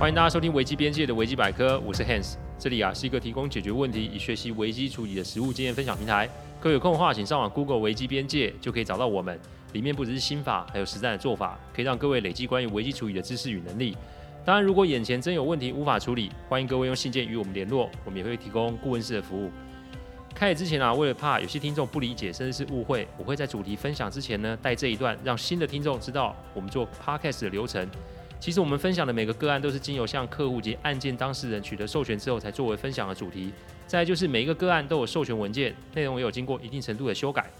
[0.00, 6.26] 欢迎大家收听危机边界的危机百科，我是 Hans，这里啊是一个提供解决问题与学习危机处理的实务经验分享平台。
[6.58, 9.38] 各位有空的话，请上网 Google 危机边界，就可以找到我们。
[9.74, 13.94] 里面不只是心法，还有实战的做法，可以让各位累积关于危机处理的知识与能力。
[14.42, 19.50] 当然，如果眼前真有问题无法处理，欢迎各位用信件与我们联络，我们也会提供顾问式的服务。
[20.34, 27.86] 开始之前啊，为了怕有些听众不理解甚至是误会，我会在主题分享之前呢，带这一段，让新的听众知道我们做 Podcast 的流程。
[28.40, 33.52] 其实我们分享的每个个案都是经由向客户及案件当事人取得授权之后才作为分享的主题。
[33.86, 37.50] 再就是每一个个案都有授权文件，内容也有经过一定程度的修改。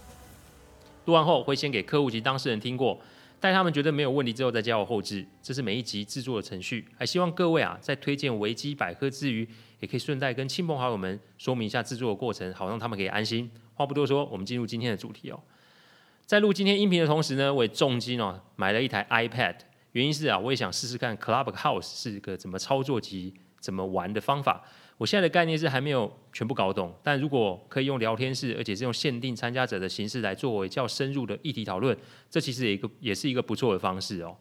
[1.05, 2.99] 录完后会先给客户及当事人听过，
[3.39, 5.23] 待他们觉得没有问题之后再交我后置。
[5.43, 6.87] 这是每一集制作的程序。
[6.97, 9.47] 还希望各位啊在推荐维基百科之余，
[9.81, 13.51] 也可以顺带跟亲朋好友们说明一下制作的过程，好让他们可以安心。
[13.75, 15.39] 话不多说，我们进入今天的主题哦。
[16.25, 19.55] 在录今天音频的同时呢，我也重金哦买了一台 iPad。
[19.93, 24.63] 原因是啊，我也想试试看 Clubhouse 是个怎么操作及怎么玩的方法。
[24.97, 31.97] 我现在的概念是还没有全部搞懂，但如果可以用聊天室，而且是用限定参加者的形式来作为较深入的议题讨论，
[32.29, 34.37] 这其实也一个也是一个不错的方式哦。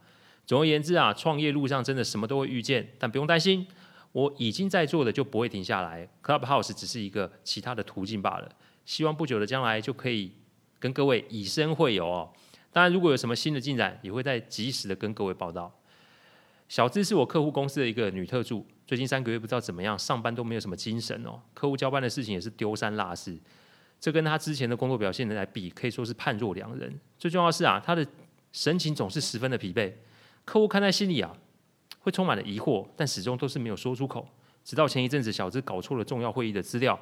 [0.47, 3.67] 总而言之啊，创业路上真的什么都会遇见，但不用担心，
[4.13, 6.07] 我已经在做的就不会停下来。
[6.23, 8.51] Clubhouse 只是一个其他的途径罢了。
[8.85, 10.33] 希望不久的将来就可以
[10.79, 12.31] 跟各位以身会友哦。
[12.73, 15.73] 当然，如果有什么新的进展，也会再及时的跟各位报道。
[16.69, 21.41] 小资是我客户公司的一个女特助，最近三个月不知道怎么样，上班都没有什么精神哦。
[21.53, 23.37] 客户交办的事情也是丢三落四，
[23.99, 26.97] 这跟她之前的工作表现来比，可以说是判若两人。
[27.19, 28.07] 最重要的是啊，她的
[28.53, 29.93] 神情总是十分的疲惫，
[30.45, 31.37] 客户看在心里啊，
[31.99, 34.29] 会充满了疑惑，但始终都是没有说出口。
[34.63, 36.97] 直到前一阵子，小资搞错了重要会议的资料，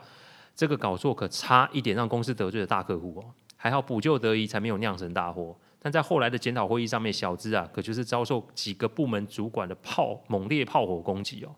[0.54, 3.34] 这个搞错可差一点让公司得罪了大客户哦。
[3.58, 5.54] 还好补救得宜，才没有酿成大祸。
[5.80, 11.54] 但在后来的检讨会议上面，小资啊，可就是遭受几个部门主管的炮猛烈炮火攻击哦。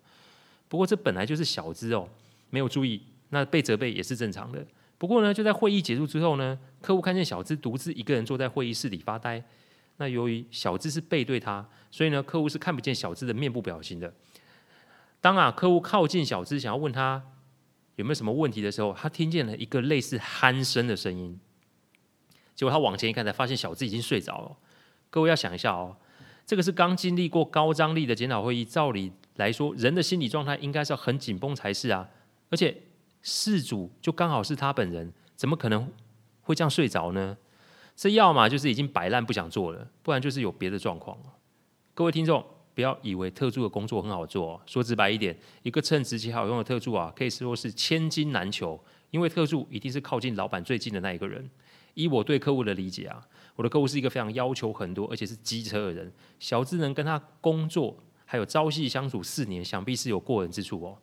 [0.68, 2.08] 不过这本来就是小资哦，
[2.50, 4.66] 没有注意，那被责备也是正常的。
[4.98, 9.42] 不过呢，就在会议结束之后呢，客户看见小资独自一个人坐在会议室里发呆。
[9.96, 14.12] 那由于小资是背对他，所以呢，客户是看不见小资的面部表情的。
[15.20, 17.22] 当啊，客户靠近小资，想要问他
[17.96, 21.38] 有没有什么问题的时候，他听见了一个类似鼾声的声音。
[22.60, 24.54] 结果他往前一看，才发现小资已经睡着了。
[25.08, 25.96] 各位要想一下哦，
[26.44, 32.06] 这个是刚经历过高张力的检讨会议，照理来说，人的心理状态应该是要很紧绷才是啊。
[32.50, 32.76] 而且
[33.22, 35.90] 事主就刚好是他本人，怎么可能
[36.42, 37.38] 会这样睡着呢？
[37.96, 41.16] 这要么就是已经摆烂不想做了，不然就是有别的状况。
[41.94, 42.44] 各位听众，
[42.74, 48.78] 不要以为特助的工作很好做，说直白一点，一个称职且好用的特助啊，可以说是千金难求，
[49.12, 51.48] 因为特助一定是靠近老板最近的那一个人。
[52.00, 53.20] 以我对客户的理解啊，
[53.56, 56.12] 我的客户是一个非常要求很多，而且是机车的人。
[56.38, 60.98] 小资能跟他工作，还有朝夕相处四年，想必是有过人之处哦。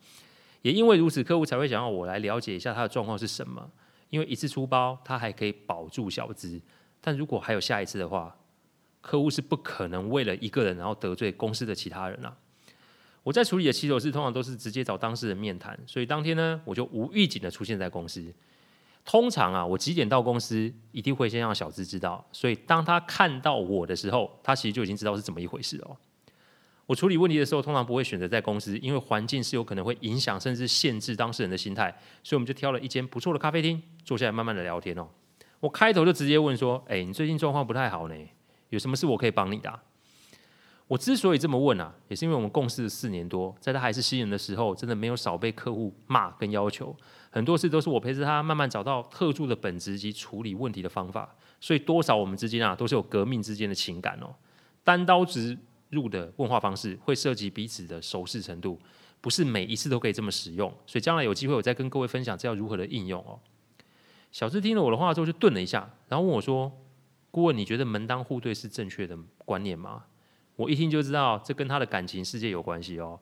[0.62, 3.70] 也因为如此，客户才会想要我来了解一下他的状况是什么。
[4.10, 6.62] 因为一次出包，他还可以保住小资，
[7.02, 8.38] 但如果还有下一次的话，
[9.02, 12.38] 客户是不可能为了一个人然后得罪公司的其他人啊。
[13.24, 18.34] 我在处理的起手式通常都是直接找当事人面谈，所以当天呢，我就无预警的出现在公司。
[19.08, 22.28] 通常啊，我几点到公司，一定会先让小资知道。
[22.34, 25.96] 所以当他看到我的时候，他其实就已经知道是怎么一回事哦。
[26.86, 31.90] 我处理问题的时候，通常不会选择在公司，因为环境是有可能会影响甚至限制当事人的心态。
[32.22, 35.08] 所以我们就挑了一间不错的咖啡厅，坐下来慢慢的聊天哦。
[35.62, 38.16] 我开头就直接问说：“哎，你最近状况不太好呢，
[38.72, 39.80] 有什么事我可以帮你的？”
[40.88, 46.96] 我之所以这么问啊，也是因为我们共事了四年多，在他还是新人的时候，真的没有少被客户骂跟要求。
[47.30, 54.34] 很多事都是我陪着他慢慢找到特助的本质及处理问题的方法，所以多少我们之间啊都是有革命之间的情感哦。
[54.84, 55.58] 单刀直
[55.90, 58.80] 入的问话方式会涉及彼此的熟识程度，
[59.20, 63.38] 不是每一次都可以这么使用，所以将来有机会我再跟各位分享这要如何的应用哦。
[64.32, 66.72] 小智听了我的话之后就顿了一下，然后问我说
[67.30, 70.06] ：“顾问，你觉得门当户对是正确的观念吗？”
[70.58, 73.18] 我一听就知道这跟他的感情世界有关系哦。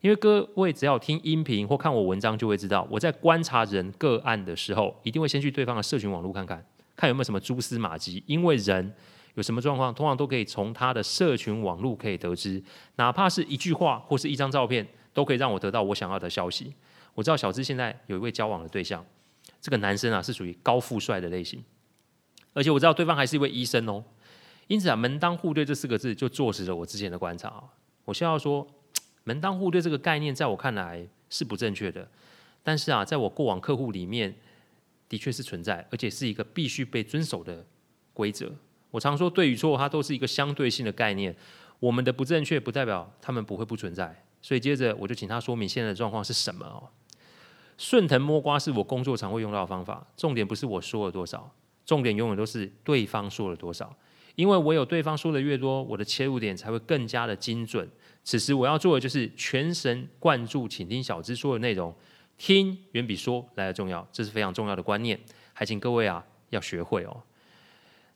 [0.00, 6.64] 因为各位只要听音频或看我文章，就会知道我在观察人个案的时候，一定会先去对方的社群网络看看，
[6.94, 8.22] 看有没有什么蛛丝马迹。
[8.26, 8.94] 因为人
[9.32, 12.62] 有什么状况，通常都可以从他的社群网络可以得知，
[12.96, 16.74] 哪怕是一句话或是一张照片，都可以让我得到我想要的消息。
[17.14, 19.02] 我知道小资现在有一位交往的对象，
[19.58, 21.64] 这个男生啊是属于高富帅的类型，
[22.52, 24.04] 而且我知道对方还是一位医生哦。
[24.66, 27.62] 因此啊，门当户对这四个字就坐实了我之前的观察。
[28.04, 28.66] 我需要说。
[29.26, 32.06] 门当户对这个概念，在我看来是不正确的，
[32.62, 34.34] 但是啊，在我过往客户里面，
[35.08, 37.64] 的确是存在，而且是一个必须被遵守的
[38.12, 38.52] 规则。
[38.90, 41.34] 我常说对与错，它都是一个相对性的概念。
[41.80, 44.22] 我们的不正确，不代表他们不会不存在。
[44.42, 46.90] 所以接着我就请他说明现在的状况是什么哦。
[47.78, 51.50] 顺藤摸瓜是我工作常会用到的方法，重点不是我说了多少，
[51.86, 53.96] 重点永远都是对方说了多少。
[54.34, 57.88] 因为我有对方说的越多，我的切入点才会更加的精准。
[58.22, 61.94] 此时我要做的就是全神贯注，倾听小资说的内容，
[62.38, 65.18] 听远比说来的重要，这是非常重要的观念，
[65.52, 67.22] 还请各位啊要学会哦。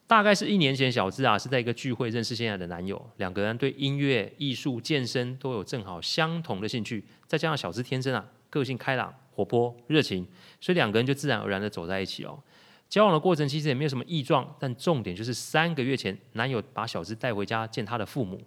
[0.06, 10.26] 大概是一年前，小资啊是在一个聚会认识现在的男友，两个人对音乐、艺术、健身都有正好相同的兴趣，再加上小资天生啊个性开朗、活泼、热情，
[10.58, 12.42] 所以两个人就自然而然的走在一起哦。
[12.88, 18.42] 交往的过程其实也没有什么异状，但重点就是三个月前，男友把小芝带回家见他的父母，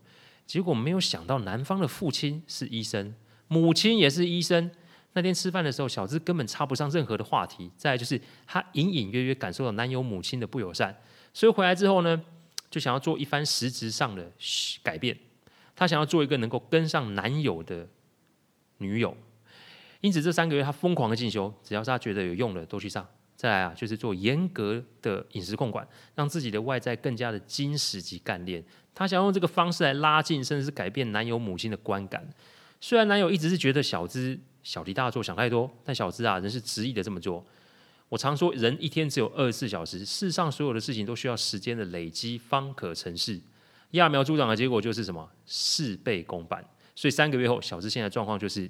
[0.48, 3.14] 结果没有想到男方的父亲是医生，
[3.48, 4.72] 母亲也是医生。
[5.14, 7.70] 那天吃饭的时候，小芝根本插不上任何的话题。
[7.76, 10.96] 再就是他隐隐约约感受到男友母亲的不友善，
[11.34, 12.20] 所以回来之后呢，
[12.70, 14.32] 就想要做一番实质上的
[14.82, 15.18] 改变。
[15.76, 17.88] 他想要做一个能够跟上男友的
[18.78, 19.16] 女友，
[20.00, 23.06] 因此这三个月他疯狂的进修，只要是他觉得有用的都去上。
[23.42, 28.64] 再来啊，就是做严格的饮食控管，让自己的外在更加的精实及干练。
[28.94, 32.24] 他想用这个方式来拉近，甚至是改变男友母亲的观感。
[32.80, 37.44] 虽然男友一直是觉得小资小题大做，想太多，但小资啊仍是执意的这么做。
[38.10, 43.42] 我常说，人一天只有二十四小时，世上所有的事情都需要时间的累积方可成事。
[43.94, 45.28] 揠苗助长的结果就是什么？
[45.48, 46.64] 事倍功半。
[46.96, 48.70] 所以三个月后，小资现在状况就是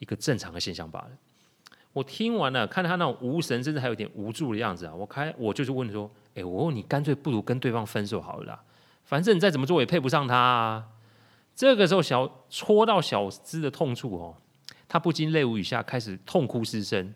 [0.00, 1.10] 一个正常的现象罢了。
[1.96, 4.94] 我听完了，看他那种无神，甚至还有点无助的样子啊！
[4.94, 8.60] 我开，我就是问说：“哎，我问你，干脆不如跟对方分手好了啦，
[9.02, 10.88] 反正你再怎么做也配不上他啊！”
[11.56, 14.36] 这个时候，小戳到小资的痛处哦，
[14.86, 17.14] 他不禁泪如雨下，开始痛哭失声。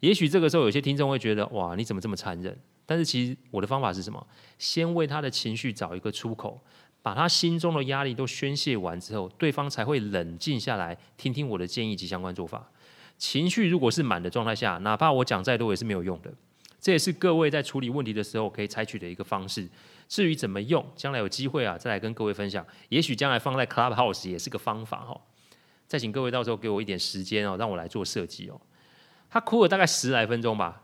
[0.00, 4.26] 也许这个时候，有些听众会觉得：“哇，你怎么这么残忍？”但是其实我的方法是什么？
[4.58, 6.58] 先为他的情绪找一个出口，
[7.02, 12.70] 把他心中的压力都宣泄完之后，对方才会冷静下来，听听我的建议及相关做法。
[13.16, 16.32] 情绪如果是满的状态下，哪怕我讲再多也是没有用的。
[16.80, 19.66] 这也是各位在处理问题的时候可以采取的一个方式。
[20.06, 22.66] 至于怎么用，将来有机会啊再来跟各位分享。
[22.90, 25.18] 也许将来放在 Clubhouse 也是个方法哈。
[25.86, 28.60] 再请各位到时候给我一点时间哦，让我来做设计哦。
[29.30, 30.82] 他哭了大概十来分钟吧，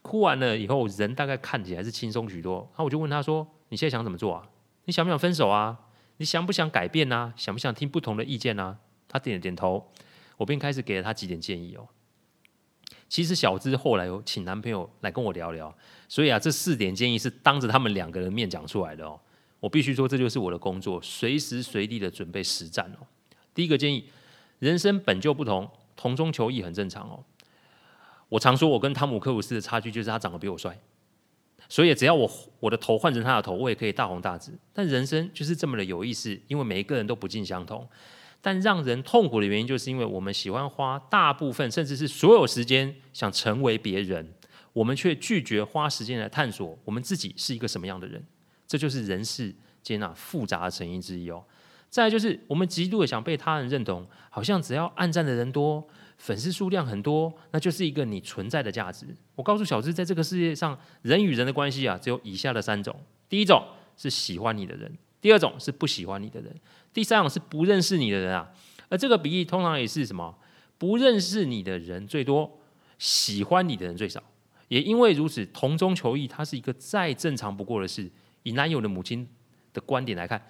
[0.00, 2.70] 哭完了以后人大概看起来是轻松许多。
[2.78, 4.48] 那我就问他说：“你现在想怎么做啊？
[4.86, 5.78] 你想不想分手啊？
[6.16, 7.34] 你想不想改变啊？
[7.36, 9.92] 想不想听不同的意见啊？”他点了点头。
[10.36, 11.88] 我便开始给了他几点建议哦。
[13.08, 15.72] 其实小资后来有请男朋友来跟我聊聊，
[16.08, 19.18] 所以啊，这四点建议是当着他们两个人面讲出来的哦。
[19.60, 23.06] 我必须说，这就是我的工作，随时随地的准备实战哦。
[23.54, 24.08] 第一个建议，
[24.58, 27.24] 人生本就不同，同中求异很正常哦。
[28.28, 30.76] 我常说，我跟汤姆克鲁斯的差距就是他长得比我帅，
[31.68, 34.52] 所以只要我我的头换成他的头，我也可以大红大紫。
[34.72, 37.88] 但人生就是这么的有意思，因为每一个人都不尽相同。
[38.40, 44.32] 但让人痛苦的原因，就是因为我们喜欢花大部分，甚至是所有时间想成为别人，
[44.72, 48.24] 我们却拒绝花时间来探索我们自己是一个什么样的人。
[48.66, 51.44] 这就是人世间啊复杂的成因之一哦。
[51.88, 55.86] 再来就是我们极度的想被他人认同，好像只要暗赞的人多，
[56.18, 59.06] 粉丝数量很多，那就是一个你存在的价值。
[59.36, 62.94] 我告诉小资，在这个世界上，人与人的关系啊，只有以下的三种：
[63.28, 63.64] 第一种
[63.96, 66.54] 是喜欢你的人，第二种是不喜欢你的人。
[66.92, 68.48] 第三种是不认识你的人啊，
[68.88, 70.32] 而这个比喻通常也是什么？
[70.78, 72.60] 不认识你的人最多，
[72.96, 74.22] 喜欢你的人最少。
[74.68, 78.08] 也因为如此，同中求异，它是一个再正常不过的事。
[78.44, 79.28] 以男友的母亲
[79.72, 80.40] 的观点来看，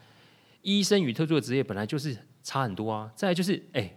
[0.60, 3.10] 医生与特殊的职业本来就是差很多啊。
[3.16, 3.96] 再来就是，哎，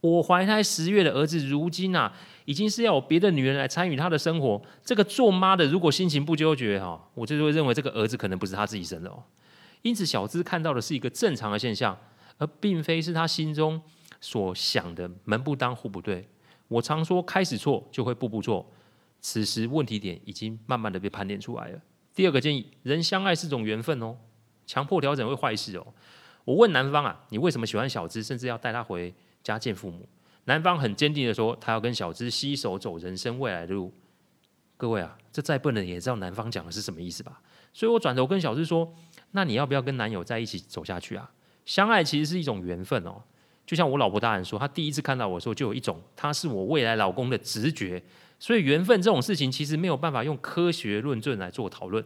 [0.00, 2.12] 我怀胎十月的儿子，如今啊，
[2.46, 4.60] 已经是要有别的女人来参与他的生活。
[4.84, 9.22] 这个做妈的，如果心情不纠结哈，我就会认为这个儿子可能不是他自己生的哦。
[9.86, 11.96] 因此，小资看到的是一个正常的现象，
[12.38, 13.80] 而并非是他心中
[14.20, 16.28] 所想的门不当户不对。
[16.66, 18.68] 我常说，开始错就会步步错。
[19.20, 21.80] 此时问题点已经慢慢的被盘点出来了。
[22.16, 24.16] 第二个建议，人相爱是种缘分哦，
[24.66, 25.86] 强迫调整会坏事哦。
[26.44, 29.14] 我问男方啊，你为什么喜欢小资，甚至要带他回
[29.44, 30.08] 家见父母？
[30.46, 33.94] 男方很坚定的说，他要跟小资携手走人生未来的路。
[34.76, 37.40] 各位啊，这再笨的也知道男方讲的是什么意思吧？
[37.72, 38.92] 所以我转头跟小资说。
[39.32, 41.30] 那你要不要跟男友在一起走下去啊？
[41.64, 43.22] 相爱其实是一种缘分哦，
[43.66, 48.02] 就像我老婆大人说，她第一次看到我的时候，就有一种他是我未来老公的直觉。
[48.38, 52.04] 所以缘分这种事情，其实没有办法用科学论证来做讨论。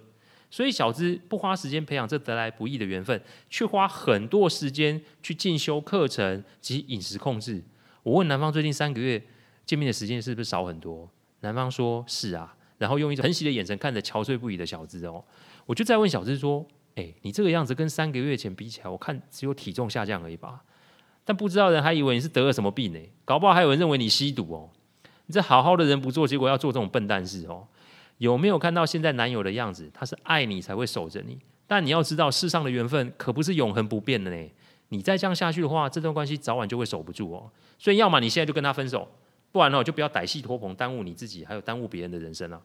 [0.51, 7.63] 所以小资不花时间培养这得来不易的缘分，却花很多时间去进修课程及饮食控制。
[8.03, 9.23] 我问男方最近三个月
[9.67, 11.09] 见面的时间是不是少很多？
[11.41, 15.23] 男方说是啊，然后用一种疼惜的眼神看着憔悴不已的小资哦。
[15.67, 16.67] 我就再问小资说。
[16.97, 20.63] 哎，你这个样子跟三个月前比起来，我看只有体重下降而已吧。
[21.25, 22.99] 但不知道人还以为你是得了什么病呢？
[23.25, 24.69] 搞不好还有人认为你吸毒哦。
[25.27, 27.67] 你这好好的人不做，结果要做这种笨蛋事哦。
[28.19, 29.91] 有没有看到现在男友的样子？
[29.95, 34.51] 他是爱你才会守着你，但你要知道世上的缘分可不是永恒不变的呢。
[34.89, 37.49] 你再这样下去的话，这段关系早晚就会守不住哦。
[37.79, 39.09] 所以，要么你现在就跟他分手，
[39.53, 42.61] 不然呢，就不要歹戏拖棚，耽误你自己，还有耽误别人的人生了。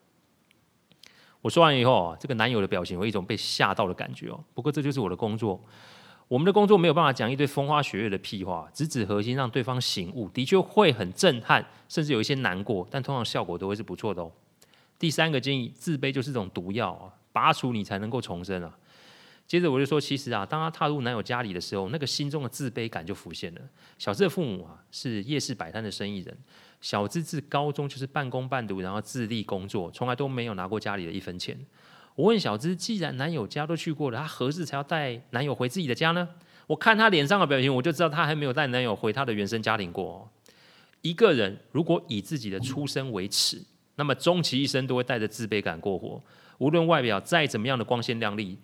[1.45, 4.43] 我说完以后啊，这个男友的表情有一种被吓到的感觉哦。
[4.55, 5.63] 不过这就是我的工作。
[6.27, 14.31] 我们的工作没有办法讲一堆风花雪月的屁话，直指核心，让对方醒悟，的确会很震撼，甚至有一些难过，但通常效果都会是不错的哦。
[14.97, 18.75] 第三个建议，自卑就是一种毒药啊，拔除你才能够重生啊。
[19.45, 23.61] 接着我就说，其实啊，当他踏入男友家里的时候，那个心中的自卑感就浮现了。
[23.99, 26.35] 小智的父母啊，是夜市摆摊的生意人，
[26.81, 31.57] 小资自高中就是半工半读，然后自立工作，从来都没有拿过家里的一分钱。
[32.15, 36.29] 我问小资，既然男友家都去过了，她何时才要带男友回自己的家呢？
[36.67, 40.29] 我看她脸上的表情，我就知道她还没有带男友回她的原生家庭过。
[41.01, 43.61] 一个人如果以自己的出身为耻，
[43.95, 46.21] 那么终其一生都会带着自卑感过活。
[46.57, 48.57] 无论外表再怎么样的光鲜亮丽，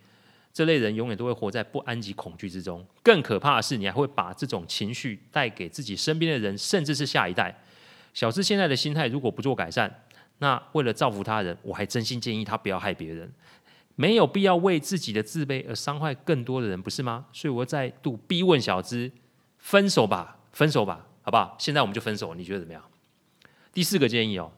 [0.53, 2.86] 这类人永远都会活在不安及恐惧之中。
[3.03, 7.62] 更可怕的是，你还会把这种情绪带给自己身边的人，甚至是下一代。
[8.13, 10.03] 小资现在的心态如果不做改善，
[10.39, 13.32] 那为了造福他人，我还真心建议他不要害别人，
[13.96, 17.25] 没有必要为自己的自卑而伤害更多的人，不是吗？
[17.32, 19.12] 所以我再度逼问小资：
[19.58, 21.56] 分手吧，分手吧，好不好？
[21.60, 22.84] 现在我们就分手，你觉得怎么样？
[23.74, 24.51] 第四个建议哦，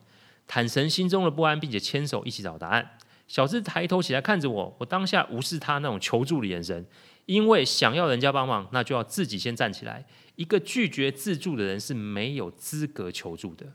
[0.47, 2.97] 坦诚心中的不安，并且牵手一起找答案。
[3.27, 6.85] 小智抬头起来看着我，我当下无视他那种求助的眼神，
[7.25, 10.05] 因为想要人家帮忙，那就要自己先站起来。
[10.35, 13.73] 一个拒绝自助的人是没有资格求助的。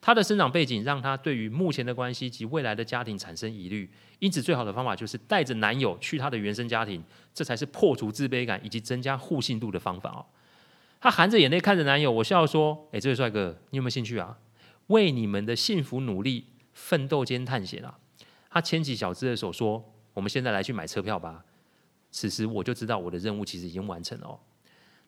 [0.00, 10.26] 他的生长背景让他对于目前的关系及未来的家庭产生疑虑，因此最好的方法就是带着男友去他的原生家庭，这才是破除自卑感以及增加互信度的方法哦。
[11.00, 14.38] 他含着眼泪看着男友，我笑说：“哎，这位帅哥，你有没有兴趣啊？
[14.88, 17.96] 为你们的幸福努力奋斗兼探险啊！”
[18.54, 19.84] 他牵起小资的手说
[20.14, 21.44] ：“我们现在来去买车票吧。”
[22.12, 24.38] 此时我就知道我的任务其实已经完成了。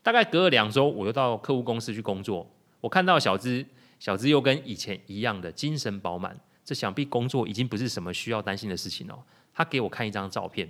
[0.03, 2.50] 大概隔了两周，我又到客户公司去工作，
[2.81, 3.65] 我看到小资。
[4.00, 9.23] 小资又跟以前一样的精神饱满，这想必工作已经不是什么需要担心的事情哦。
[9.55, 10.69] 他给我看一张照片，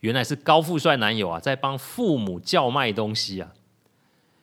[0.00, 3.54] 原来是高富帅男友啊，在帮父母叫卖东西啊。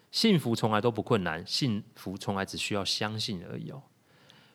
[0.09, 3.83] 幸福从来都不困难，幸福从来只需要相信而已哦。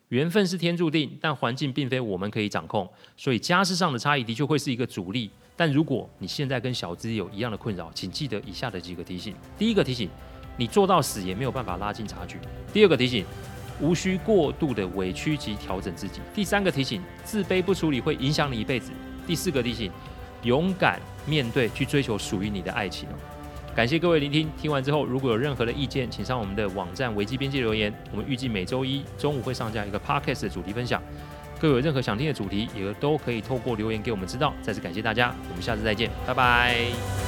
[0.09, 5.29] 缘分是天注定，但环境并非我们可以掌控，所以家世上的差异的确会是一个阻力。
[5.55, 10.09] 但如果你现在跟小资有一样的困扰，请记得以下的几个提醒：第一个提醒。
[10.57, 12.37] 你做到死也没有办法拉近差距。
[12.71, 13.25] 第二个提醒，
[13.81, 16.21] 无需过度的委屈及调整自己。
[16.33, 18.89] 第三个提醒，自卑不处理会影响你一辈子。
[19.27, 19.91] 第四个提醒，
[20.43, 23.09] 勇敢面对，去追求属于你的爱情。
[23.75, 27.93] 感谢各位聆听，听完之后如果有任何的意见，请上我们的网站维基编辑留言。
[28.09, 31.03] 我们预计每周一中午会上架一个 podcast 的主题分享。
[31.59, 34.53] 各位有任何想听的主题，也都可以透过留言给我们知道。
[34.61, 37.24] 再次感谢大家，我们下次再见，拜拜。